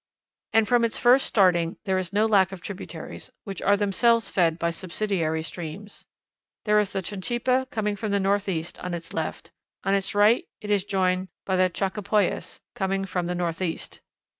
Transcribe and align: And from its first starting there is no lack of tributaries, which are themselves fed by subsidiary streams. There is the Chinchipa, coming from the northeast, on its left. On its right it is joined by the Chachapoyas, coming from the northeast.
And 0.51 0.67
from 0.67 0.83
its 0.83 0.97
first 0.97 1.27
starting 1.27 1.77
there 1.83 1.99
is 1.99 2.11
no 2.11 2.25
lack 2.25 2.51
of 2.51 2.59
tributaries, 2.59 3.31
which 3.43 3.61
are 3.61 3.77
themselves 3.77 4.31
fed 4.31 4.57
by 4.57 4.71
subsidiary 4.71 5.43
streams. 5.43 6.05
There 6.65 6.79
is 6.79 6.91
the 6.93 7.03
Chinchipa, 7.03 7.67
coming 7.69 7.95
from 7.95 8.11
the 8.11 8.19
northeast, 8.19 8.79
on 8.79 8.95
its 8.95 9.13
left. 9.13 9.51
On 9.83 9.93
its 9.93 10.15
right 10.15 10.47
it 10.59 10.71
is 10.71 10.85
joined 10.85 11.27
by 11.45 11.55
the 11.55 11.69
Chachapoyas, 11.69 12.61
coming 12.73 13.05
from 13.05 13.27
the 13.27 13.35
northeast. 13.35 14.01